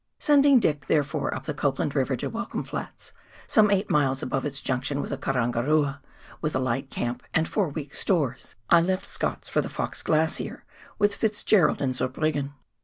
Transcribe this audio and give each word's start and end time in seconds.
Sending 0.17 0.59
Lick, 0.59 0.87
therefore, 0.87 1.31
up 1.31 1.43
the 1.45 1.53
Copland 1.53 1.93
River 1.93 2.15
to 2.15 2.25
Welcome 2.27 2.63
Flats— 2.63 3.13
some 3.55 3.69
eight 3.69 3.91
miles 3.91 4.23
above 4.23 4.47
its 4.47 4.59
junction 4.59 4.99
with 4.99 5.11
the 5.11 5.17
Karan 5.19 5.53
garua— 5.53 5.99
with 6.41 6.55
a 6.55 6.59
light 6.59 6.89
camp, 6.89 7.21
and 7.35 7.47
four 7.47 7.69
weeks' 7.69 7.99
stores, 7.99 8.55
I 8.67 8.81
left 8.81 9.05
Scott's 9.05 9.47
for 9.47 9.61
the 9.61 9.69
Fox 9.69 10.01
Glacier 10.01 10.65
with 10.97 11.13
Fitzgerald 11.13 11.81
and 11.81 11.93
Zurbriggeu. 11.95 12.49